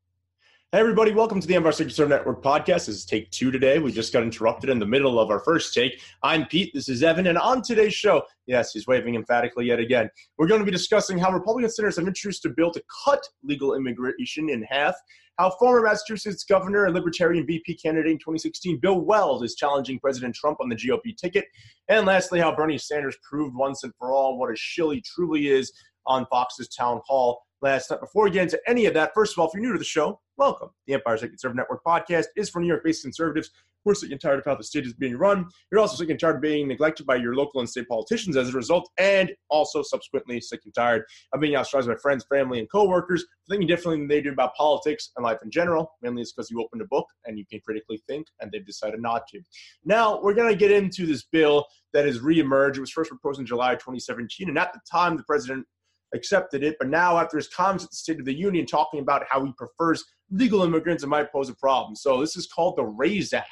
[0.71, 2.85] Hey, everybody, welcome to the Empire State Conservative Network podcast.
[2.85, 3.79] This is take two today.
[3.79, 5.99] We just got interrupted in the middle of our first take.
[6.21, 10.11] I'm Pete, this is Evan, and on today's show, yes, he's waving emphatically yet again,
[10.37, 13.73] we're going to be discussing how Republican senators have introduced a bill to cut legal
[13.73, 14.93] immigration in half,
[15.39, 20.35] how former Massachusetts governor and Libertarian VP candidate in 2016, Bill Weld, is challenging President
[20.35, 21.45] Trump on the GOP ticket,
[21.87, 25.47] and lastly, how Bernie Sanders proved once and for all what a shill he truly
[25.47, 25.73] is
[26.05, 27.99] on Fox's town hall last night.
[27.99, 29.85] Before we get into any of that, first of all, if you're new to the
[29.85, 30.69] show, welcome.
[30.87, 33.51] The Empire State Conservative Network podcast is for New York based conservatives
[33.83, 35.47] who are sick and tired of how the state is being run.
[35.71, 38.49] You're also sick and tired of being neglected by your local and state politicians as
[38.49, 41.03] a result, and also subsequently sick and tired
[41.33, 44.55] of being ostracized by friends, family, and coworkers for thinking differently than they do about
[44.55, 45.91] politics and life in general.
[46.01, 49.01] Mainly it's because you opened a book and you can critically think, and they've decided
[49.01, 49.41] not to.
[49.85, 52.77] Now, we're going to get into this bill that has reemerged.
[52.77, 55.65] It was first proposed in July 2017, and at the time, the president
[56.13, 56.75] accepted it.
[56.79, 59.51] But now, after his comments at the State of the Union talking about how he
[59.57, 61.95] prefers legal immigrants, it might pose a problem.
[61.95, 63.47] So, this is called the RAISE Act.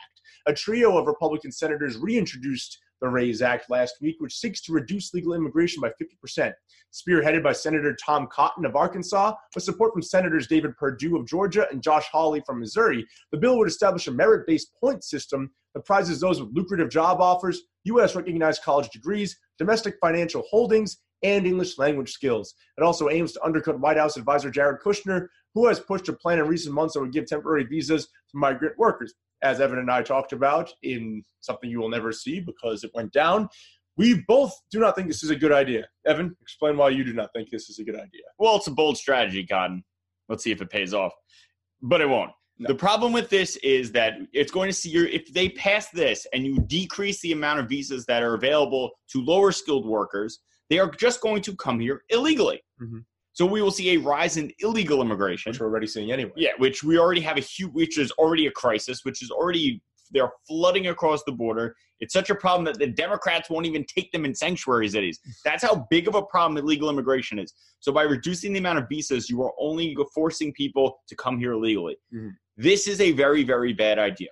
[0.48, 5.14] A trio of Republican senators reintroduced the RAISE Act last week, which seeks to reduce
[5.14, 6.52] legal immigration by 50%.
[6.92, 11.68] Spearheaded by Senator Tom Cotton of Arkansas, with support from Senators David Perdue of Georgia
[11.72, 15.86] and Josh Hawley from Missouri, the bill would establish a merit based point system that
[15.86, 18.16] prizes those with lucrative job offers, U.S.
[18.16, 22.54] recognized college degrees, domestic financial holdings, and English language skills.
[22.78, 26.40] It also aims to undercut White House advisor Jared Kushner, who has pushed a plan
[26.40, 29.14] in recent months that would give temporary visas to migrant workers.
[29.44, 33.14] As Evan and I talked about in something you will never see because it went
[33.14, 33.50] down,
[33.98, 35.88] we both do not think this is a good idea.
[36.06, 38.24] Evan, explain why you do not think this is a good idea.
[38.38, 39.84] Well, it's a bold strategy, Cotton.
[40.30, 41.14] Let's see if it pays off.
[41.82, 42.32] But it won't.
[42.60, 42.68] No.
[42.70, 46.26] The problem with this is that it's going to see your if they pass this
[46.34, 50.40] and you decrease the amount of visas that are available to lower skilled workers,
[50.70, 52.62] they are just going to come here illegally.
[52.82, 53.00] Mm-hmm.
[53.34, 56.32] So we will see a rise in illegal immigration, which we're already seeing anyway.
[56.36, 59.82] Yeah, which we already have a huge, which is already a crisis, which is already
[60.12, 61.76] they're flooding across the border.
[62.00, 65.20] It's such a problem that the Democrats won't even take them in sanctuary cities.
[65.44, 67.54] That's how big of a problem illegal immigration is.
[67.80, 71.54] So by reducing the amount of visas, you are only forcing people to come here
[71.54, 71.98] illegally.
[72.14, 72.30] Mm-hmm.
[72.58, 74.30] This is a very, very bad idea.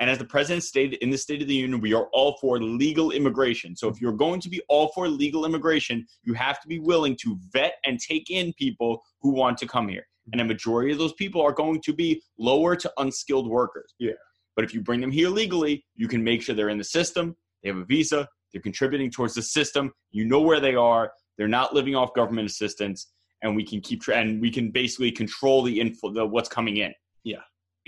[0.00, 2.58] And as the president stated in the State of the Union, we are all for
[2.58, 3.76] legal immigration.
[3.76, 7.16] So if you're going to be all for legal immigration, you have to be willing
[7.20, 10.06] to vet and take in people who want to come here.
[10.32, 13.94] And a majority of those people are going to be lower to unskilled workers.
[13.98, 14.12] Yeah.
[14.56, 17.36] But if you bring them here legally, you can make sure they're in the system,
[17.62, 21.46] they have a visa, they're contributing towards the system, you know where they are, they're
[21.46, 23.12] not living off government assistance,
[23.42, 26.78] and we can keep tra- and we can basically control the info the what's coming
[26.78, 26.92] in.
[27.22, 27.40] Yeah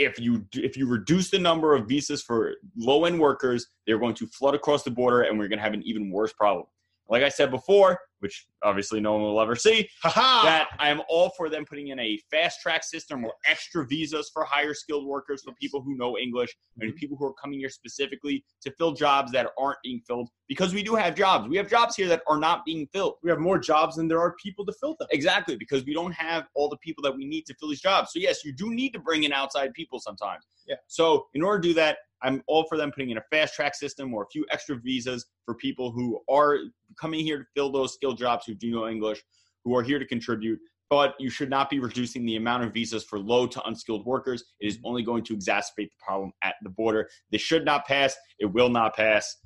[0.05, 4.15] if you if you reduce the number of visas for low end workers, they're going
[4.15, 6.67] to flood across the border, and we're going to have an even worse problem.
[7.09, 11.31] Like I said before, which obviously no one will ever see, that I am all
[11.37, 15.43] for them putting in a fast track system or extra visas for higher skilled workers
[15.43, 16.97] for people who know English and mm-hmm.
[16.97, 20.83] people who are coming here specifically to fill jobs that aren't being filled because we
[20.83, 21.49] do have jobs.
[21.49, 23.15] We have jobs here that are not being filled.
[23.23, 25.09] We have more jobs than there are people to fill them.
[25.11, 28.11] Exactly, because we don't have all the people that we need to fill these jobs.
[28.13, 30.45] So, yes, you do need to bring in outside people sometimes.
[30.67, 30.77] Yeah.
[30.87, 33.75] So, in order to do that, I'm all for them putting in a fast track
[33.75, 36.59] system or a few extra visas for people who are
[37.01, 39.23] coming here to fill those skilled jobs who do know English,
[39.65, 40.59] who are here to contribute.
[40.91, 44.45] But you should not be reducing the amount of visas for low to unskilled workers.
[44.61, 47.09] It is only going to exacerbate the problem at the border.
[47.31, 48.15] This should not pass.
[48.39, 49.37] It will not pass.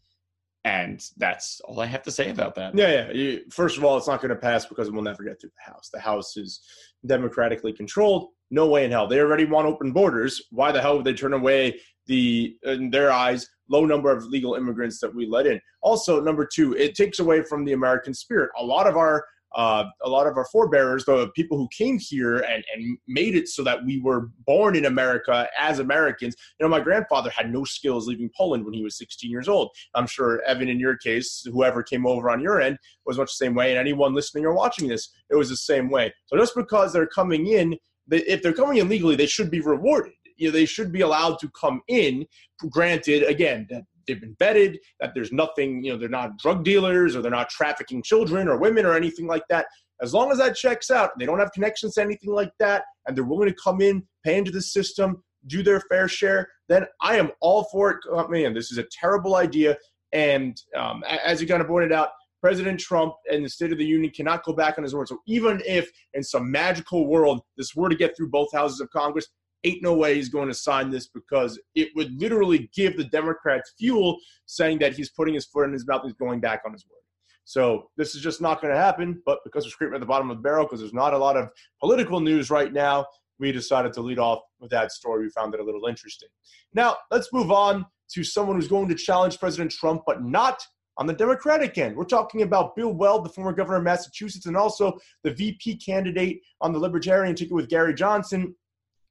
[0.64, 2.76] And that's all I have to say about that.
[2.76, 3.38] Yeah, yeah.
[3.52, 5.88] First of all, it's not going to pass because we'll never get through the House.
[5.92, 6.60] The House is
[7.06, 8.30] democratically controlled.
[8.50, 9.06] No way in hell.
[9.06, 10.42] They already want open borders.
[10.50, 14.54] Why the hell would they turn away the, in their eyes, low number of legal
[14.54, 15.60] immigrants that we let in.
[15.82, 18.50] Also, number two, it takes away from the American spirit.
[18.58, 19.24] A lot of our
[19.54, 23.48] uh, a lot of our forebears, the people who came here and, and made it
[23.48, 26.34] so that we were born in America as Americans.
[26.60, 29.70] You know, my grandfather had no skills leaving Poland when he was 16 years old.
[29.94, 32.76] I'm sure, Evan, in your case, whoever came over on your end
[33.06, 33.70] was much the same way.
[33.70, 36.12] And anyone listening or watching this, it was the same way.
[36.26, 37.78] So just because they're coming in,
[38.10, 41.38] if they're coming in legally, they should be rewarded you know, they should be allowed
[41.40, 42.26] to come in.
[42.70, 47.16] Granted, again, that they've been vetted, that there's nothing, you know, they're not drug dealers
[47.16, 49.66] or they're not trafficking children or women or anything like that.
[50.02, 53.16] As long as that checks out, they don't have connections to anything like that, and
[53.16, 57.16] they're willing to come in, pay into the system, do their fair share, then I
[57.16, 57.98] am all for it.
[58.10, 59.76] Oh, man, this is a terrible idea.
[60.12, 62.10] And um, as you kind of pointed out,
[62.42, 65.08] President Trump and the State of the Union cannot go back on his word.
[65.08, 68.90] So even if in some magical world this were to get through both houses of
[68.90, 69.26] Congress,
[69.66, 73.72] ain't no way he's going to sign this because it would literally give the Democrats
[73.78, 76.72] fuel saying that he's putting his foot in his mouth and he's going back on
[76.72, 77.00] his word.
[77.44, 79.22] So this is just not going to happen.
[79.24, 81.36] But because we're scraping at the bottom of the barrel, because there's not a lot
[81.36, 83.06] of political news right now,
[83.38, 85.24] we decided to lead off with that story.
[85.24, 86.28] We found it a little interesting.
[86.74, 90.62] Now let's move on to someone who's going to challenge President Trump, but not
[90.98, 91.94] on the Democratic end.
[91.94, 96.40] We're talking about Bill Weld, the former governor of Massachusetts, and also the VP candidate
[96.60, 98.54] on the Libertarian ticket with Gary Johnson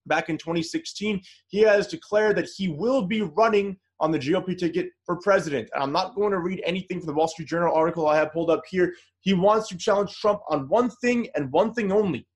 [0.06, 1.22] back in 2016.
[1.48, 5.70] He has declared that he will be running on the GOP ticket for president.
[5.74, 8.34] And I'm not going to read anything from the Wall Street Journal article I have
[8.34, 8.94] pulled up here.
[9.22, 12.28] He wants to challenge Trump on one thing and one thing only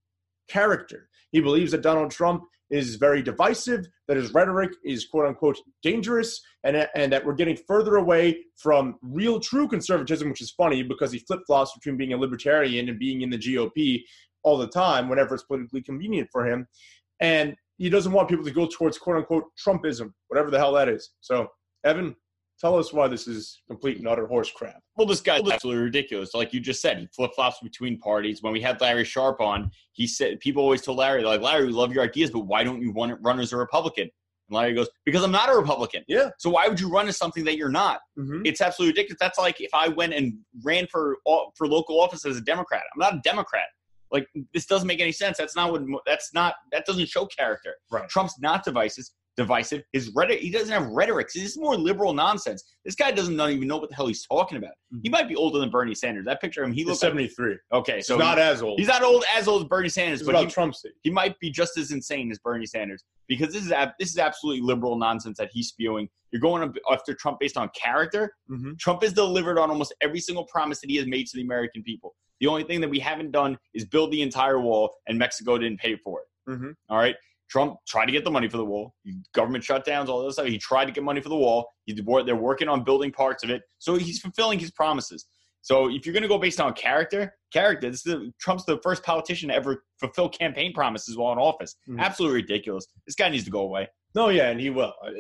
[0.50, 1.10] character.
[1.32, 6.40] He believes that Donald Trump is very divisive, that his rhetoric is quote unquote dangerous,
[6.64, 11.12] and, and that we're getting further away from real true conservatism, which is funny because
[11.12, 14.04] he flip flops between being a libertarian and being in the GOP
[14.44, 16.68] all the time whenever it's politically convenient for him.
[17.20, 20.90] And he doesn't want people to go towards quote unquote Trumpism, whatever the hell that
[20.90, 21.12] is.
[21.22, 21.48] So,
[21.86, 22.16] Evan,
[22.60, 24.82] tell us why this is complete and utter horse crap.
[24.98, 26.34] Well, this guy's absolutely ridiculous.
[26.34, 28.44] Like you just said, he flip flops between parties.
[28.44, 31.72] When we had Larry Sharpe on, he said people always told Larry, like, Larry, we
[31.72, 34.10] love your ideas, but why don't you run, run as a Republican?
[34.50, 36.04] And Larry goes, because I'm not a Republican.
[36.08, 36.32] Yeah.
[36.38, 38.02] So why would you run as something that you're not?
[38.18, 38.42] Mm-hmm.
[38.44, 39.20] It's absolutely ridiculous.
[39.22, 40.34] That's like if I went and
[40.64, 41.18] ran for
[41.56, 42.84] for local office as a Democrat.
[42.94, 43.68] I'm not a Democrat.
[44.12, 45.38] Like this doesn't make any sense.
[45.38, 45.84] That's not what.
[46.06, 46.56] That's not.
[46.72, 47.76] That doesn't show character.
[47.92, 48.10] Right.
[48.10, 49.06] Trump's not divisive.
[49.38, 49.84] Divisive.
[49.94, 50.42] His rhetoric.
[50.42, 51.30] He doesn't have rhetoric.
[51.34, 52.76] This is more liberal nonsense.
[52.84, 54.72] This guy doesn't not even know what the hell he's talking about.
[54.94, 55.00] Mm-hmm.
[55.04, 56.26] He might be older than Bernie Sanders.
[56.26, 56.74] That picture of him.
[56.74, 57.56] He looks like, 73.
[57.72, 58.02] okay.
[58.02, 58.80] So he's not he- as old.
[58.80, 61.50] he's not old as old as Bernie Sanders, It's but he, Trump's he might be
[61.52, 65.50] just as insane as Bernie Sanders because this is this is absolutely liberal nonsense that
[65.54, 66.10] he's spewing.
[66.32, 68.34] You're going after Trump based on character.
[68.52, 68.74] Mm-hmm.
[68.78, 71.82] Trump has delivered on almost every single promise that he has made to the American
[71.82, 72.16] people.
[72.40, 75.80] The only thing that we haven't done is build the entire wall, and Mexico didn't
[75.80, 76.52] pay for it.
[76.52, 76.74] Mhm.
[76.90, 77.16] All right.
[77.50, 78.94] Trump tried to get the money for the wall.
[79.34, 80.46] Government shutdowns, all this stuff.
[80.46, 81.68] He tried to get money for the wall.
[81.86, 83.64] He's they're working on building parts of it.
[83.80, 85.26] So he's fulfilling his promises.
[85.62, 88.80] So if you're going to go based on character, character, this is the, Trump's the
[88.84, 91.76] first politician to ever fulfill campaign promises while in office.
[91.90, 92.00] Mhm.
[92.00, 92.86] Absolutely ridiculous.
[93.06, 93.88] This guy needs to go away.
[94.16, 94.94] No, yeah, and he will.
[95.06, 95.12] Uh,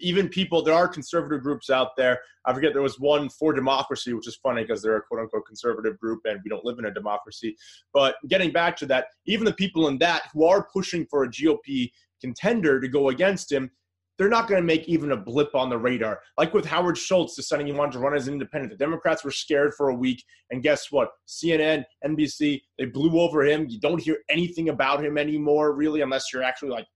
[0.00, 2.18] Even people, there are conservative groups out there.
[2.46, 5.46] I forget there was one for democracy, which is funny because they're a quote unquote
[5.46, 7.56] conservative group and we don't live in a democracy.
[7.92, 11.28] But getting back to that, even the people in that who are pushing for a
[11.28, 11.90] GOP
[12.22, 13.70] contender to go against him,
[14.16, 16.20] they're not going to make even a blip on the radar.
[16.36, 18.72] Like with Howard Schultz deciding he wanted to run as an independent.
[18.72, 20.24] The Democrats were scared for a week.
[20.50, 21.10] And guess what?
[21.28, 23.66] CNN, NBC, they blew over him.
[23.68, 26.86] You don't hear anything about him anymore, really, unless you're actually like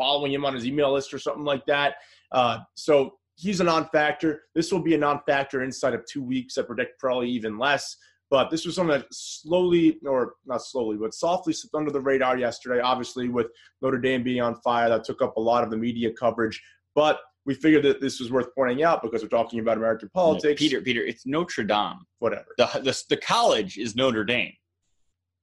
[0.00, 1.96] following him on his email list or something like that.
[2.32, 4.42] Uh, so he's a non-factor.
[4.54, 6.56] This will be a non-factor inside of two weeks.
[6.56, 7.96] I predict probably even less.
[8.30, 12.38] But this was something that slowly, or not slowly, but softly slipped under the radar
[12.38, 12.80] yesterday.
[12.80, 13.48] Obviously, with
[13.82, 16.62] Notre Dame being on fire, that took up a lot of the media coverage.
[16.94, 20.60] But we figured that this was worth pointing out because we're talking about American politics.
[20.60, 21.98] Peter, Peter, it's Notre Dame.
[22.20, 22.46] whatever.
[22.56, 24.52] The, the, the college is Notre Dame.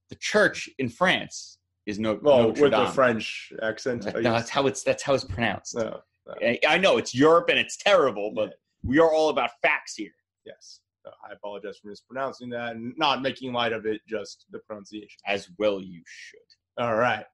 [0.08, 1.57] The church in France
[1.88, 2.84] is no, Well, Notre with Dame.
[2.84, 4.04] the French accent.
[4.04, 5.74] No, that's how it's that's how it's pronounced.
[5.74, 6.02] No,
[6.42, 10.12] I- I know it's Europe and it's terrible, but we are all about facts here.
[10.44, 10.80] yes.
[11.06, 15.18] No, I apologize for mispronouncing that and not making light of it, just the pronunciation.
[15.26, 16.40] As well, you should.
[16.76, 17.24] All right.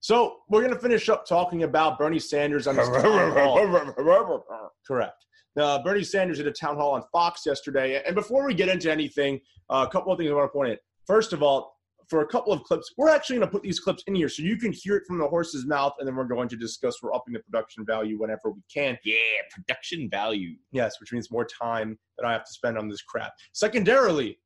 [0.01, 2.87] So we're going to finish up talking about Bernie Sanders on his.
[4.87, 5.25] Correct.
[5.57, 8.01] Uh, Bernie Sanders did a town hall on Fox yesterday.
[8.05, 9.39] And before we get into anything,
[9.69, 10.77] uh, a couple of things I want to point out.
[11.05, 11.75] First of all,
[12.09, 14.41] for a couple of clips, we're actually going to put these clips in here so
[14.41, 17.13] you can hear it from the horse's mouth, and then we're going to discuss we're
[17.13, 18.97] upping the production value whenever we can.
[19.03, 19.15] Yeah,
[19.51, 20.55] production value.
[20.71, 23.33] Yes, which means more time that I have to spend on this crap.
[23.53, 24.39] Secondarily,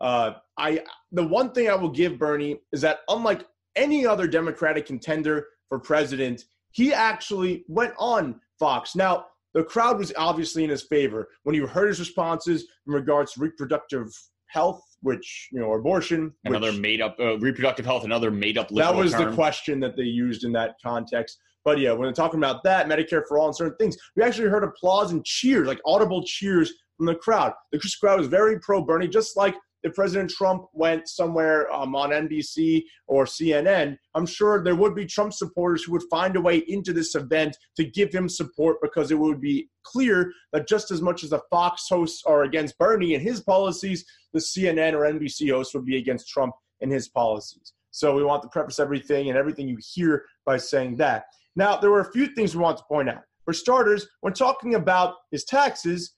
[0.00, 4.86] uh, I the one thing I will give Bernie is that unlike any other Democratic
[4.86, 8.94] contender for president, he actually went on Fox.
[8.94, 9.26] Now,
[9.58, 13.40] the crowd was obviously in his favor when you heard his responses in regards to
[13.40, 14.06] reproductive
[14.46, 16.32] health, which you know, abortion.
[16.44, 18.04] Another which, made up uh, reproductive health.
[18.04, 18.68] Another made up.
[18.68, 21.38] that was the question that they used in that context.
[21.64, 24.48] But yeah, when they're talking about that, Medicare for all and certain things, we actually
[24.48, 27.52] heard applause and cheers, like audible cheers from the crowd.
[27.72, 32.10] The crowd was very pro Bernie, just like if President Trump went somewhere um, on
[32.10, 36.58] NBC or CNN, I'm sure there would be Trump supporters who would find a way
[36.68, 41.00] into this event to give him support because it would be clear that just as
[41.00, 45.50] much as the Fox hosts are against Bernie and his policies, the CNN or NBC
[45.50, 47.72] hosts would be against Trump and his policies.
[47.90, 51.24] So we want to preface everything and everything you hear by saying that.
[51.56, 53.22] Now, there were a few things we want to point out.
[53.44, 56.14] For starters, when talking about his taxes,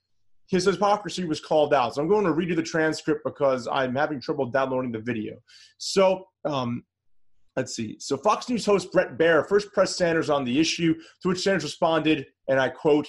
[0.51, 1.95] his hypocrisy was called out.
[1.95, 5.37] So I'm going to read you the transcript because I'm having trouble downloading the video.
[5.79, 6.85] So um,
[7.57, 7.97] let's see.
[8.01, 11.63] So Fox News host Bret Baier first pressed Sanders on the issue, to which Sanders
[11.63, 13.09] responded, and I quote,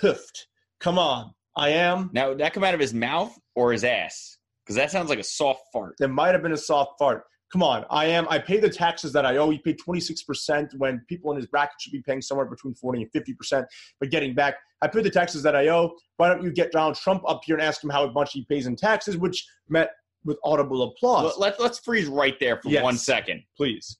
[0.00, 0.48] "Piffed.
[0.80, 4.38] Come on, I am." Now, did that come out of his mouth or his ass?
[4.64, 5.94] Because that sounds like a soft fart.
[6.00, 7.24] It might have been a soft fart.
[7.54, 8.26] Come on, I am.
[8.28, 9.50] I pay the taxes that I owe.
[9.50, 13.12] You pay 26% when people in his bracket should be paying somewhere between 40 and
[13.12, 13.64] 50%.
[14.00, 15.94] But getting back, I pay the taxes that I owe.
[16.16, 18.66] Why don't you get Donald Trump up here and ask him how much he pays
[18.66, 19.92] in taxes, which met
[20.24, 21.38] with audible applause.
[21.38, 22.82] Let, let's freeze right there for Yes.
[22.82, 23.44] one second.
[23.56, 23.98] Please.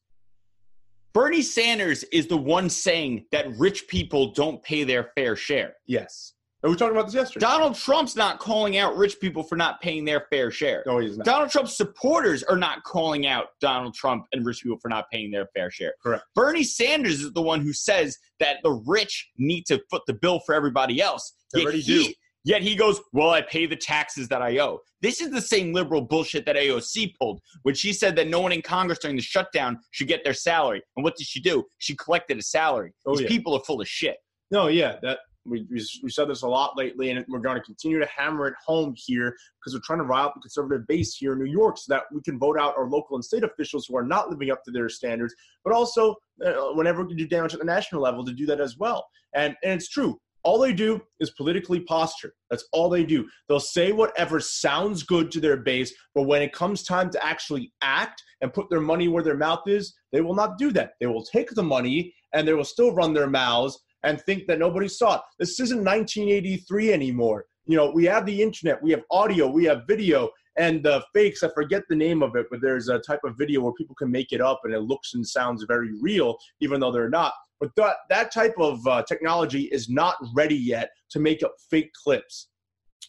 [1.13, 5.75] Bernie Sanders is the one saying that rich people don't pay their fair share.
[5.87, 6.34] Yes.
[6.65, 7.45] And we talked about this yesterday.
[7.45, 10.83] Donald Trump's not calling out rich people for not paying their fair share.
[10.87, 11.27] no, he's not.
[11.27, 15.31] Donald Trump's supporters are not calling out Donald Trump and rich people for not paying
[15.31, 15.93] their fair share.
[16.03, 16.25] Correct.
[16.35, 20.41] Bernie Sanders is the one who says that the rich need to foot the bill
[20.47, 21.35] for everybody else.
[21.53, 22.13] They Yet already he, do.
[22.45, 24.81] Yet he goes, Well, I pay the taxes that I owe.
[25.03, 28.53] This is the same liberal bullshit that AOC pulled when she said that no one
[28.53, 30.83] in Congress during the shutdown should get their salary.
[30.97, 31.65] And what did she do?
[31.77, 32.95] She collected a salary.
[33.05, 33.29] Oh, These yeah.
[33.29, 34.17] people are full of shit.
[34.51, 37.63] No, yeah, that we, we, we said this a lot lately, and we're going to
[37.63, 41.15] continue to hammer it home here because we're trying to rile up the conservative base
[41.15, 43.87] here in New York so that we can vote out our local and state officials
[43.87, 45.35] who are not living up to their standards,
[45.65, 48.61] but also uh, whenever we can do damage at the national level to do that
[48.61, 49.07] as well.
[49.35, 50.19] And and it's true.
[50.45, 52.35] All they do is politically posture.
[52.51, 53.27] That's all they do.
[53.49, 57.73] They'll say whatever sounds good to their base, but when it comes time to actually
[57.81, 60.93] act and put their money where their mouth is, they will not do that.
[61.01, 64.59] They will take the money and they will still run their mouths and think that
[64.59, 65.21] nobody saw it.
[65.39, 67.47] This isn't 1983 anymore.
[67.67, 71.43] You know, we have the internet, we have audio, we have video, and the fakes,
[71.43, 74.11] I forget the name of it, but there's a type of video where people can
[74.11, 77.33] make it up and it looks and sounds very real, even though they're not.
[77.61, 81.91] But that, that type of uh, technology is not ready yet to make up fake
[82.05, 82.49] clips.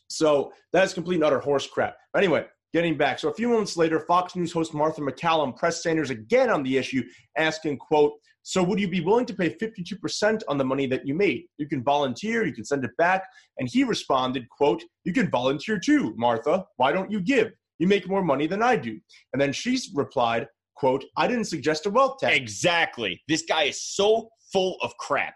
[0.07, 1.97] So that's complete and utter horse crap.
[2.15, 3.19] Anyway, getting back.
[3.19, 6.77] So a few moments later, Fox News host Martha MacCallum pressed Sanders again on the
[6.77, 7.03] issue,
[7.37, 8.13] asking, quote,
[8.47, 11.45] so would you be willing to pay 52% on the money that you made?
[11.57, 13.23] You can volunteer, you can send it back.
[13.57, 16.63] And he responded, quote, you can volunteer too, Martha.
[16.77, 17.53] Why don't you give?
[17.79, 18.99] You make more money than I do.
[19.33, 22.35] And then she replied, quote, I didn't suggest a wealth tax.
[22.35, 23.19] Exactly.
[23.27, 25.33] This guy is so full of crap.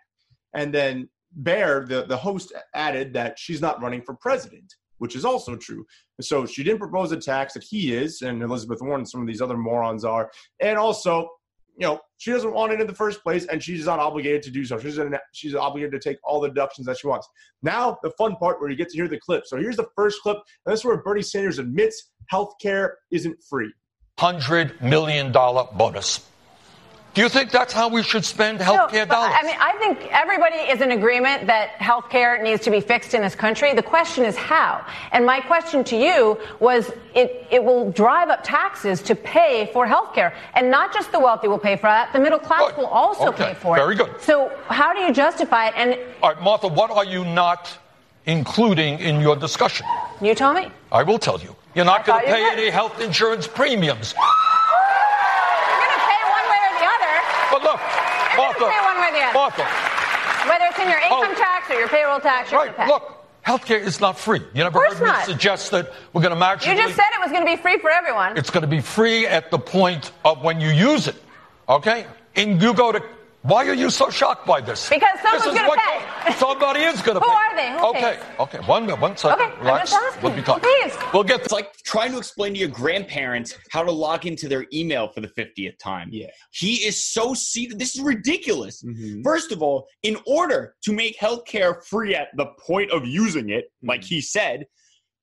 [0.54, 1.10] And then
[1.42, 5.84] Baier, the, the host, added that she's not running for president, which is also true.
[6.22, 9.42] So she didn't propose a tax that he is, and Elizabeth Warren some of these
[9.42, 10.30] other morons are.
[10.62, 11.28] And also,
[11.80, 14.52] you know, she doesn't want it in the first place, and she's not obligated to
[14.52, 14.78] do so.
[14.78, 15.00] She's,
[15.32, 17.28] she's obligated to take all the deductions that she wants.
[17.64, 19.46] Now, the fun part where you get to hear the clip.
[19.46, 23.72] So here's the first clip, and this is where Bernie Sanders admits healthcare isn't free.
[24.20, 26.20] hundred million dollar bonus.
[27.20, 29.34] Do you think that's how we should spend No, healthcare but, dollars?
[29.38, 33.14] I mean, I think everybody is in agreement that health care needs to be fixed
[33.14, 33.74] in this country.
[33.74, 34.86] The question is how.
[35.12, 39.86] And my question to you was it, it will drive up taxes to pay for
[39.86, 40.34] health care.
[40.54, 42.78] And not just the wealthy will pay for that, the middle class Good.
[42.78, 43.82] will also Okay, pay for it.
[43.82, 44.22] very good.
[44.22, 45.74] So how do you justify it?
[45.76, 47.78] And All right, Martha, what are you not
[48.28, 49.86] including in your discussion?
[50.22, 50.72] you tell me.
[50.90, 51.54] I will tell you.
[51.76, 54.14] You're not going to pay any health insurance premiums.
[54.16, 54.24] You're
[55.84, 57.14] going to pay one way or the other,
[57.52, 57.80] But look,
[58.60, 59.34] You're Martha, gonna pay one way or the other.
[59.34, 61.24] Martha, whether it's in your oh.
[61.24, 61.44] income Oh.
[61.44, 62.52] tax or your payroll tax.
[62.52, 62.76] You're right?
[62.76, 62.94] gonna pay.
[62.94, 64.42] Look, healthcare is not free.
[64.54, 65.26] You never heard me not.
[65.26, 67.80] suggest that we're going to march you just said it was going to be free
[67.80, 68.38] for everyone.
[68.38, 71.16] It's going to be free at the point of when you use it.
[71.68, 72.06] Okay?
[72.36, 73.02] And you go to.
[73.42, 74.90] Why are you so shocked by this?
[74.90, 76.34] Because someone's This is gonna what- pay.
[76.34, 77.36] Somebody is going to Who pay.
[77.36, 77.72] are they?
[77.80, 78.24] Who okay, pays?
[78.40, 78.58] okay.
[78.68, 79.42] One minute, one second.
[79.46, 79.92] Okay, I'm Relax.
[79.92, 80.24] just asking.
[80.30, 80.62] Let me talk.
[80.62, 80.94] Please.
[81.14, 84.66] We'll get It's like trying to explain to your grandparents how to log into their
[84.74, 86.10] email for the 50th time.
[86.12, 86.28] Yeah.
[86.52, 87.80] He is so seated.
[87.80, 88.84] This is ridiculous.
[88.84, 89.24] Mhm.
[89.24, 93.72] First of all, in order to make healthcare free at the point of using it,
[93.82, 94.66] like he said,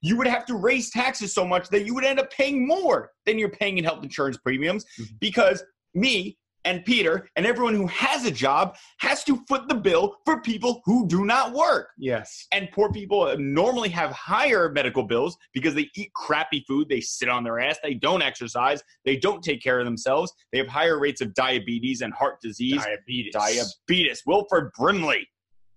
[0.01, 3.11] you would have to raise taxes so much that you would end up paying more
[3.27, 5.19] than you're paying in health insurance premiums Mhm.
[5.21, 5.63] because
[5.95, 10.41] me and Peter and everyone who has a job has to foot the bill for
[10.43, 11.91] people who do not work.
[11.97, 12.47] Yes.
[12.53, 17.01] And poor people uh, normally have higher medical bills because they eat crappy food, they
[17.01, 20.69] sit on their ass, they don't exercise, they don't take care of themselves, they have
[20.69, 22.83] higher rates of diabetes and heart disease.
[22.83, 23.33] Diabetes.
[23.33, 24.23] Diabetes.
[24.27, 25.27] Wilford Brimley,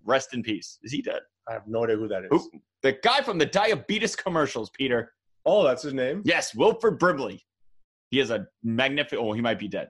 [0.04, 0.80] rest in peace.
[0.84, 1.22] Is he dead?
[1.48, 2.30] I have no idea who that is.
[2.32, 2.50] Who?
[2.82, 5.14] The guy from the diabetes commercials, Peter.
[5.46, 6.22] Oh, that's his name.
[6.26, 7.46] Yes, Wilford Brimley.
[8.10, 9.22] He has a magnificent.
[9.22, 9.90] Oh, he might be dead.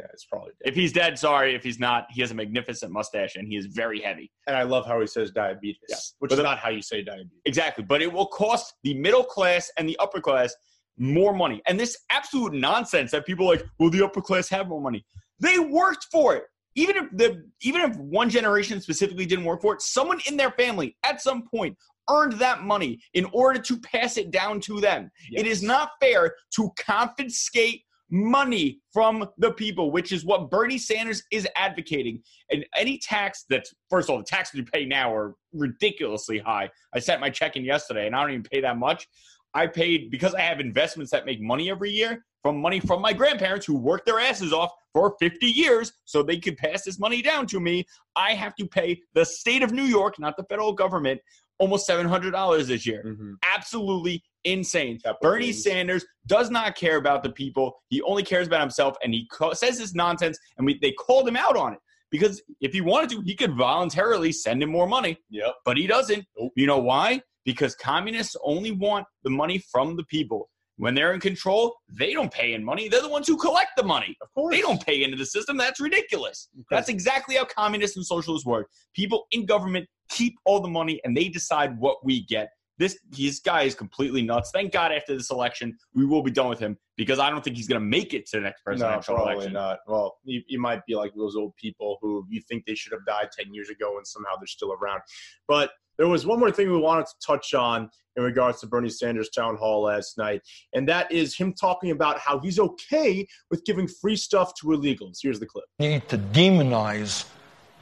[0.00, 0.52] Yeah, it's probably.
[0.60, 1.54] If he's dead, sorry.
[1.54, 4.30] If he's not, he has a magnificent mustache and he is very heavy.
[4.46, 5.96] And I love how he says diabetes, Yeah.
[6.20, 7.40] which But is the- not how you say diabetes.
[7.44, 7.84] Exactly.
[7.84, 10.54] But it will cost the middle class and the upper class
[10.96, 11.60] more money.
[11.66, 15.04] And this absolute nonsense that people are like, will the upper class have more money.
[15.38, 16.44] They worked for it.
[16.76, 20.52] Even if the even if one generation specifically didn't work for it, someone in their
[20.52, 21.76] family at some point
[22.08, 25.10] earned that money in order to pass it down to them.
[25.32, 31.22] It is not fair to confiscate money from the people, which is what Bernie Sanders
[31.30, 32.22] is advocating.
[32.50, 36.70] And any tax that's, first of all, the taxes you pay now are ridiculously high.
[36.94, 39.08] I sent my check in yesterday and I don't even pay that much.
[39.54, 43.12] I paid because I have investments that make money every year from money from my
[43.12, 47.20] grandparents who worked their asses off for 50 years so they could pass this money
[47.22, 47.84] down to me.
[48.16, 51.20] I have to pay the state of New York, not the federal government,
[51.58, 53.34] almost $700 this year Mhm.
[53.54, 54.98] absolutely insane.
[55.20, 55.62] Bernie gains.
[55.62, 57.72] Sanders does not care about the people.
[57.88, 60.38] He only cares about himself, and he co- says this nonsense.
[60.58, 61.78] And we, they called him out on it
[62.10, 65.54] because if he wanted to, he could voluntarily send him more money, Yep.
[65.64, 66.24] but he doesn't.
[66.38, 66.52] Nope.
[66.56, 67.20] You know why?
[67.44, 70.48] Because communists only want the money from the people.
[70.76, 72.88] When they're in control, they don't pay in money.
[72.88, 74.16] They're the ones who collect the money.
[74.22, 74.54] Of course.
[74.54, 75.58] They don't pay into the system.
[75.58, 76.48] That's ridiculous.
[76.70, 78.66] That's exactly how communists and socialists work.
[78.94, 82.48] People in government keep all the money and they decide what we get.
[82.80, 84.50] This this guy is completely nuts.
[84.52, 87.56] Thank God after this election, we will be done with him because I don't think
[87.56, 89.52] he's going to make it to the next presidential No, presidential probably election.
[89.52, 89.78] not.
[89.86, 93.04] Well, you, you might be like those old people who you think they should have
[93.06, 95.02] died 10 years ago and somehow they're still around.
[95.46, 98.88] But there was one more thing we wanted to touch on in regards to Bernie
[98.88, 100.40] Sanders' town hall last night,
[100.74, 105.18] and that is him talking about how he's okay with giving free stuff to illegals.
[105.22, 105.64] Here's the clip.
[105.78, 107.26] need to demonize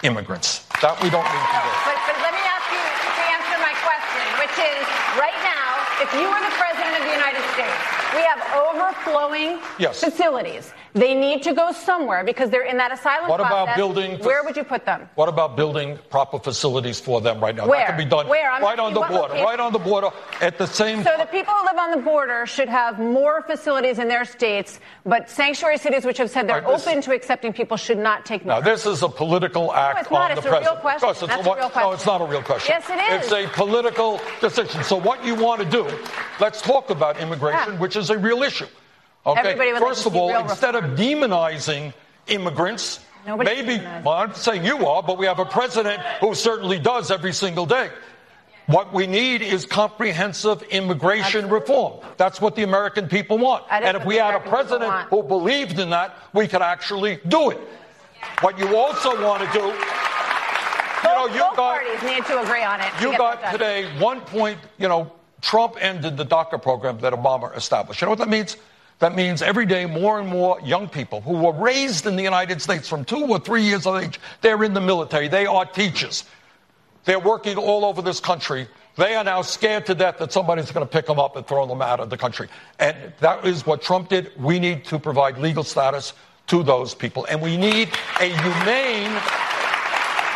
[0.03, 0.67] immigrants.
[0.83, 1.71] That we don't need to do.
[1.87, 4.85] But, but let me ask you to answer my question, which is
[5.19, 5.67] right now,
[6.01, 7.79] if you were the president of the United States,
[8.15, 10.01] we have overflowing Yes.
[10.03, 10.73] facilities.
[10.95, 13.77] They need to go somewhere because they're in that asylum What about process.
[13.77, 15.09] building- Where would you put them?
[15.17, 17.67] What about building proper facilities for them right now?
[17.67, 17.81] Where?
[17.81, 18.51] That can be done Where?
[18.51, 19.15] I'm right on the border.
[19.15, 19.45] location?
[19.45, 20.11] Right on the border
[20.41, 23.99] at the same So the people who live on the border should have more facilities
[23.99, 27.77] in their states, but sanctuary cities which have said they're right, open to accepting people
[27.77, 28.55] should not take more.
[28.57, 30.31] Now, this is a political act it's not.
[30.31, 31.01] on It's the a real question.
[31.01, 32.75] Course, it's That's a, a real No, it's not a real question.
[32.77, 33.31] Yes, it is.
[33.31, 34.83] It's a political decision.
[34.85, 35.87] So what you want to do,
[36.41, 37.79] let's talk about immigration, Yeah.
[37.79, 38.67] which is a real issue.
[39.29, 39.41] Okay.
[39.41, 41.93] Everybody would First of all, instead of demonizing
[42.29, 46.79] immigrants, Nobody's maybe, well, I'm saying you are, but we have a president who certainly
[46.79, 47.91] does every single day.
[48.67, 52.01] What we need is comprehensive immigration reform.
[52.17, 53.65] That's what the American people want.
[53.71, 57.51] And if we had a American president who believed in that, we could actually do
[57.51, 57.59] it.
[58.41, 62.63] What you also want to do, you know, you both got parties need to agree
[62.63, 62.89] on it.
[63.01, 68.01] you got today one point, you know, Trump ended the DACA program that Obama established.
[68.01, 68.57] You know what that means?
[68.99, 72.61] That means every day more and more young people who were raised in the United
[72.61, 76.25] States from two or three years of age, they're in the military, they are teachers.
[77.05, 78.69] They're working all over this country.
[78.97, 81.65] They are now scared to death that somebody's going to pick them up and throw
[81.67, 82.49] them out of the country.
[82.81, 84.33] And that is what Trump did.
[84.37, 86.13] We need to provide legal status
[86.49, 87.25] to those people.
[87.31, 89.13] And we need a humane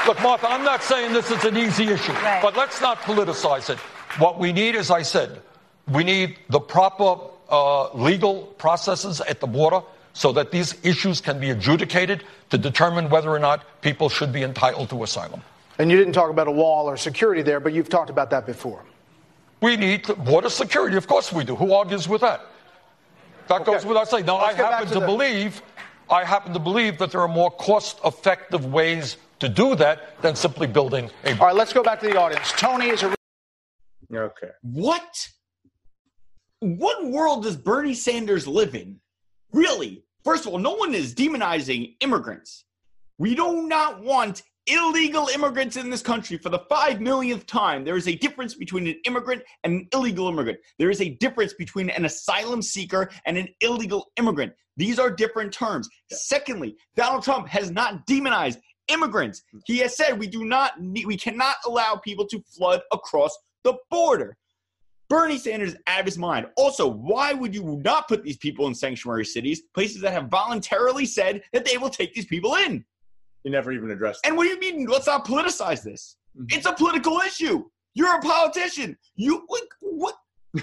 [0.05, 2.42] Look, Martha, I'm not saying this is an easy issue, Right.
[2.42, 3.79] but let's not politicize it.
[4.18, 5.40] What we need, as I said,
[5.87, 7.18] we need the proper
[7.53, 9.83] uh, legal processes at the border
[10.15, 14.43] so that these issues can be adjudicated to determine whether or not people should be
[14.43, 15.43] entitled to asylum.
[15.79, 18.45] And you didn't talk about a wall or security there, but you've talked about that
[18.47, 18.83] before.
[19.61, 20.97] We need border security.
[20.97, 21.55] Of course we do.
[21.57, 22.41] Who argues with that?
[23.49, 23.88] That goes Okay.
[23.88, 24.27] without saying.
[24.27, 25.62] Now, Let's I happen to to, the- believe,
[26.11, 30.67] I happen to believe that there are more cost-effective ways to do that than simply
[30.67, 32.53] building a All right, let's go back to the audience.
[32.53, 33.15] Tony is a
[34.15, 34.51] Okay.
[34.62, 35.29] What?
[36.62, 39.01] What world does Bernie Sanders live in?
[39.53, 40.05] Really?
[40.22, 42.66] First of all, no one is demonizing immigrants.
[43.18, 47.83] We do not want illegal immigrants in this country for the five millionth time.
[47.83, 50.61] There is a difference between an immigrant and an illegal immigrant.
[50.79, 54.53] There is a difference between an asylum seeker and an illegal immigrant.
[54.77, 55.88] These are different terms.
[56.12, 59.42] Secondly, Donald Trump has not demonized immigrants.
[59.53, 59.61] Mm.
[59.66, 63.75] He has said we do not need, we cannot allow people to flood across the
[63.90, 64.37] border.
[65.12, 66.46] Bernie Sanders is out of his mind.
[66.57, 71.05] Also, why would you not put these people in sanctuary cities, places that have voluntarily
[71.05, 72.83] said that they will take these people in?
[73.44, 74.87] You never even addressed And what do you mean?
[74.87, 76.16] Let's not politicize this.
[76.48, 77.62] It's a political issue.
[77.92, 78.96] You're a politician.
[79.14, 79.64] You what?
[79.81, 80.14] What?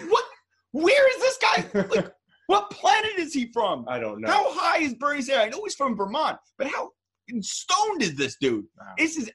[0.07, 0.25] what
[0.71, 1.85] where is this guy?
[1.95, 2.12] Like,
[2.47, 3.85] what planet is he from?
[3.88, 4.29] I don't know.
[4.29, 5.45] How high is Bernie Sanders?
[5.45, 6.89] I know he's from Vermont, but how
[7.41, 8.65] stoned is this dude?
[8.79, 8.85] Wow.
[8.97, 9.29] This is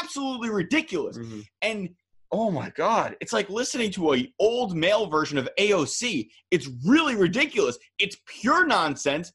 [0.00, 1.18] absolutely ridiculous.
[1.18, 1.44] Mhm.
[1.60, 1.90] And
[2.36, 6.28] Oh my god, it's like listening to a old male version of AOC.
[6.50, 7.78] It's really ridiculous.
[8.00, 9.32] It's pure nonsense.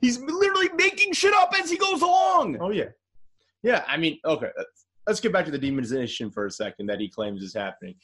[0.00, 2.56] He's literally making shit up as he goes along.
[2.58, 2.86] Oh yeah,
[3.62, 3.84] yeah.
[3.86, 4.48] I mean, okay.
[4.56, 7.96] Let's, let's get back to the demonization for a second that he claims is happening.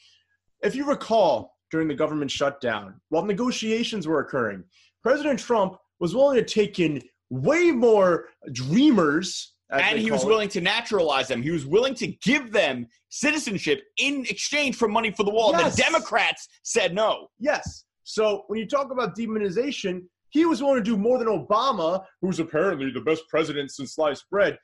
[0.61, 4.63] If you recall, during the government shutdown, while negotiations were occurring,
[5.01, 9.54] President Trump was willing to take in way more dreamers.
[9.71, 10.27] And he was it.
[10.27, 11.41] willing to naturalize them.
[11.41, 15.51] He was willing to give them citizenship in exchange for money for the wall.
[15.51, 15.75] Yes.
[15.75, 17.27] The Democrats said no.
[17.39, 17.85] Yes.
[18.03, 22.39] So when you talk about demonization, he was willing to do more than Obama, who's
[22.39, 24.57] apparently the best president since sliced bread,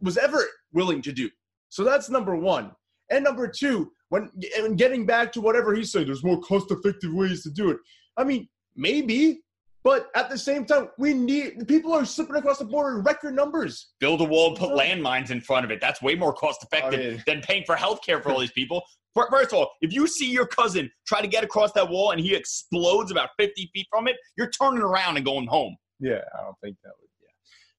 [0.00, 1.28] was ever willing to do.
[1.68, 2.72] So that's number one.
[3.10, 7.42] And number two, when and getting back to whatever he said, there's more cost-effective ways
[7.42, 7.78] to do it.
[8.16, 9.40] I mean, maybe,
[9.86, 13.36] but at the same time, we need people are slipping across the border in record
[13.36, 13.92] numbers.
[14.00, 15.80] Build a wall and put landmines in front of it.
[15.80, 18.50] That's way more cost effective I mean- than paying for health care for all these
[18.50, 18.82] people.
[19.14, 22.20] First of all, if you see your cousin try to get across that wall and
[22.20, 25.76] he explodes about 50 feet from it, you're turning around and going home.
[26.00, 27.08] Yeah, I don't think that would.
[27.22, 27.28] Yeah,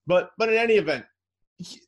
[0.08, 1.04] but but in any event,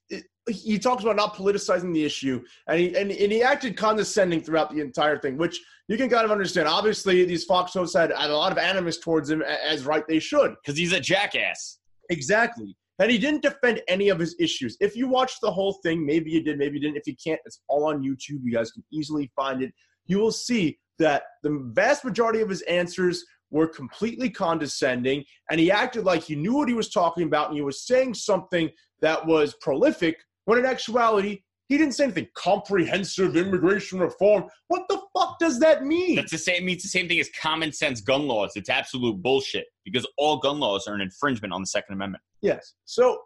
[0.10, 4.42] it, he talks about not politicizing the issue, and he and, and he acted condescending
[4.42, 6.68] throughout the entire thing, which you can kind of understand.
[6.68, 10.20] Obviously, these Fox hosts had, had a lot of animus towards him, as right they
[10.20, 10.56] should.
[10.62, 11.80] Because he's a jackass.
[12.10, 12.76] Exactly.
[13.00, 14.78] And he didn't defend any of his issues.
[14.82, 16.98] If you watched the whole thing, maybe you did, maybe you didn't.
[16.98, 18.42] If you can't, it's all on YouTube.
[18.44, 19.74] You guys can easily find it.
[20.06, 25.72] You will see that the vast majority of his answers were completely condescending, and he
[25.72, 28.70] acted like he knew what he was talking about, and he was saying something
[29.02, 30.18] that was prolific,
[30.50, 32.28] when in actuality, he didn't say anything.
[32.34, 34.46] Comprehensive immigration reform.
[34.68, 36.16] What the fuck does that mean?
[36.16, 38.54] That's the same means the same thing as common sense gun laws.
[38.56, 42.24] It's absolute bullshit because all gun laws are an infringement on the Second Amendment.
[42.42, 42.74] Yes.
[42.86, 43.20] So,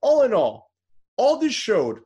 [0.00, 0.70] all in all,
[1.18, 2.00] all this showed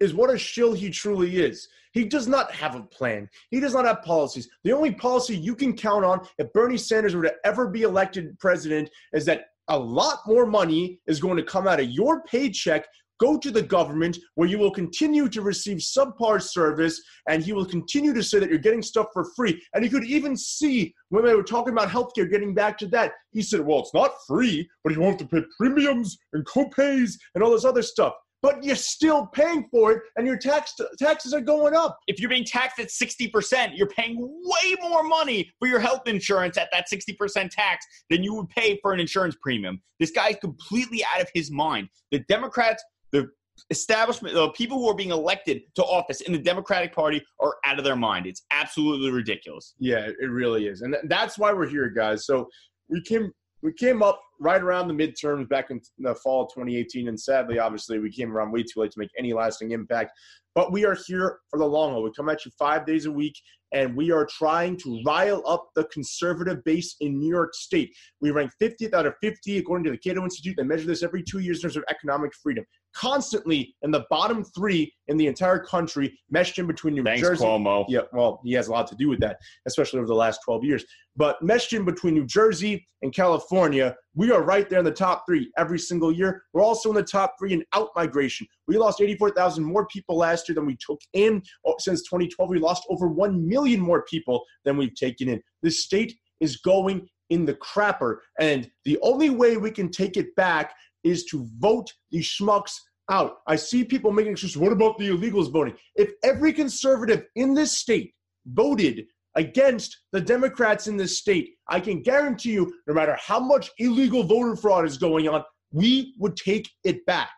[0.00, 1.68] is what a shill he truly is.
[1.92, 3.30] He does not have a plan.
[3.52, 4.48] He does not have policies.
[4.64, 8.36] The only policy you can count on if Bernie Sanders were to ever be elected
[8.40, 12.86] president is that a lot more money is going to come out of your paycheck,
[13.18, 17.64] go to the government, where you will continue to receive subpar service, and he will
[17.64, 19.60] continue to say that you're getting stuff for free.
[19.74, 23.12] And you could even see when they were talking about healthcare, getting back to that,
[23.32, 27.12] he said, well, it's not free, but you won't have to pay premiums and copays
[27.34, 28.14] and all this other stuff.
[28.42, 31.98] But you're still paying for it, and your tax taxes are going up.
[32.06, 36.56] If you're being taxed at 60%, you're paying way more money for your health insurance
[36.58, 39.80] at that 60% tax than you would pay for an insurance premium.
[39.98, 41.88] This guy's completely out of his mind.
[42.12, 42.84] The Democrats,
[43.20, 43.30] the
[43.70, 47.78] establishment, the people who are being elected to office in the Democratic Party are out
[47.78, 48.26] of their mind.
[48.26, 49.74] It's absolutely ridiculous.
[49.78, 52.26] Yeah, it really is, and th- that's why we're here, guys.
[52.26, 52.48] So
[52.88, 57.08] we came we came up right around the midterms back in the fall of 2018,
[57.08, 60.12] and sadly, obviously, we came around way too late to make any lasting impact.
[60.56, 62.02] But we are here for the long haul.
[62.02, 63.38] We come at you five days a week,
[63.72, 67.94] and we are trying to rile up the conservative base in New York State.
[68.22, 70.56] We rank 50th out of 50 according to the Cato Institute.
[70.56, 72.64] They measure this every two years in terms of economic freedom.
[72.94, 77.44] Constantly in the bottom three in the entire country, meshed in between New Thanks, Jersey.
[77.44, 77.84] Cuomo.
[77.86, 80.64] Yeah, well, he has a lot to do with that, especially over the last 12
[80.64, 80.86] years.
[81.16, 85.24] But meshed in between New Jersey and California, we are right there in the top
[85.28, 86.42] three every single year.
[86.52, 88.46] We're also in the top three in out migration.
[88.66, 91.42] We lost 84,000 more people last year than we took in.
[91.66, 95.42] Oh, Since 2012, we lost over 1 million more people than we've taken in.
[95.62, 98.16] This state is going in the crapper.
[98.40, 100.74] And the only way we can take it back
[101.04, 102.72] is to vote these schmucks
[103.10, 103.36] out.
[103.46, 104.56] I see people making excuses.
[104.56, 105.76] What about the illegals voting?
[105.94, 108.14] If every conservative in this state
[108.46, 109.04] voted
[109.36, 114.24] against the Democrats in this state, I can guarantee you, no matter how much illegal
[114.24, 117.30] voter fraud is going on, we would take it back.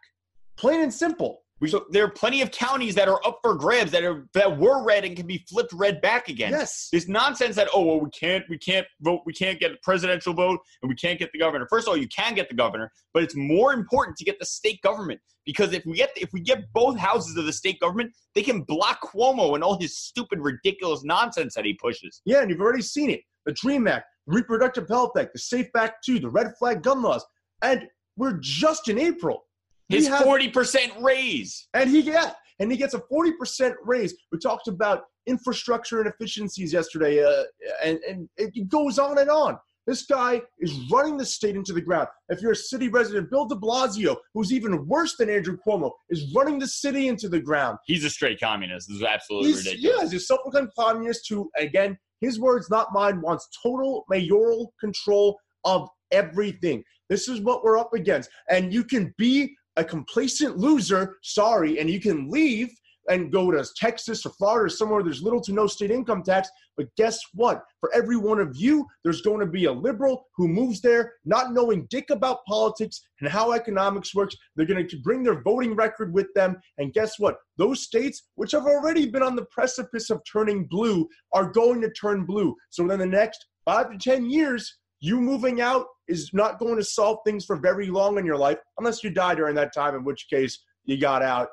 [0.56, 1.42] Plain and simple.
[1.61, 4.59] We, so there are plenty of counties that are up for grabs that are that
[4.59, 6.53] were red and can be flipped red back again.
[6.53, 6.88] Yes.
[6.92, 10.33] This nonsense that oh well we can't we can't vote we can't get the presidential
[10.33, 11.66] vote and we can't get the governor.
[11.68, 14.47] First of all, you can get the governor, but it's more important to get the
[14.47, 18.12] state government because if we get if we get both houses of the state government,
[18.35, 22.21] they can block Cuomo and all his stupid ridiculous nonsense that he pushes.
[22.25, 23.23] Yeah, and you've already seen it.
[23.47, 27.03] The DREAM Act, the Reproductive Health Act, the SAFE Act 2, the red flag gun
[27.03, 27.25] laws.
[27.62, 29.44] And we're just in April.
[29.88, 31.68] His forty percent raise.
[31.74, 34.14] And he get and he gets a 40% raise.
[34.33, 37.44] We talked about infrastructure and efficiencies yesterday, uh,
[37.85, 39.59] and, and it goes on and on.
[39.87, 42.09] This guy is running the state into the ground.
[42.29, 46.31] If you're a city resident, Bill de Blasio, who's even worse than Andrew Cuomo, is
[46.37, 47.79] running the city into the ground.
[47.87, 48.88] He's a straight communist.
[48.88, 49.96] This is absolutely He's, ridiculous.
[49.96, 55.38] yeah, he's a self-proclaimed communist who, again, his words, not mine, wants total mayoral control
[55.64, 56.85] of everything.
[57.09, 58.29] This is what we're up against.
[58.51, 62.69] And you can be a complacent loser, sorry, and you can leave
[63.09, 66.51] and go to Texas or Florida or somewhere there's little to no state income tax.
[66.77, 67.64] But guess what?
[67.81, 71.53] For every one of you, there's going to be a liberal who moves there not
[71.53, 74.37] knowing dick about politics and how economics works.
[74.57, 76.59] They're going to bring their voting record with them.
[76.77, 77.38] And guess what?
[77.57, 81.91] Those states, which have already been on the precipice of turning blue, are going to
[81.93, 82.55] turn blue.
[82.71, 86.84] So within the next five to 10 years, you moving out is not going to
[86.84, 90.04] solve things for very long in your life unless you die during that time, in
[90.04, 91.48] which case you got out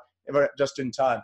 [0.58, 1.20] just in time.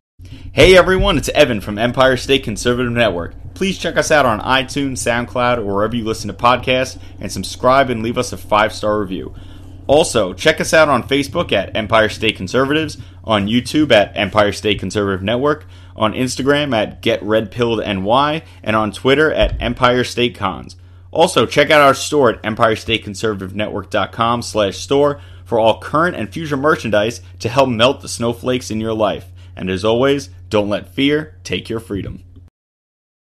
[0.52, 3.34] Hey everyone, it's Evan from Empire State Conservative Network.
[3.54, 7.90] Please check us out on iTunes, SoundCloud, or wherever you listen to podcasts, and subscribe
[7.90, 9.34] and leave us a five star review.
[9.92, 14.80] Also, check us out on Facebook at Empire State Conservatives, on YouTube at Empire State
[14.80, 20.34] Conservative Network, on Instagram at Get Red Pilled NY, and on Twitter at Empire State
[20.34, 20.76] Cons.
[21.10, 27.20] Also, check out our store at EmpireStateConservativeNetwork.com slash store for all current and future merchandise
[27.40, 29.26] to help melt the snowflakes in your life.
[29.54, 32.24] And as always, don't let fear take your freedom.